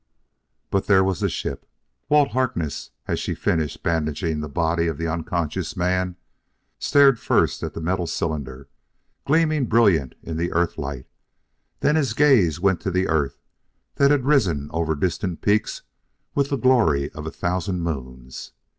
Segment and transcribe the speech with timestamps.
[0.71, 1.69] But there was the ship!
[2.09, 6.15] Walt Harkness, as she finished bandaging the body of the unconscious man,
[6.79, 8.67] stared first at the metal cylinder,
[9.27, 11.05] gleaming, brilliant in the Earthlight;
[11.81, 13.37] then his gaze went to the Earth
[13.97, 15.83] that had risen over distant peaks
[16.33, 18.53] with the glory of a thousand moons.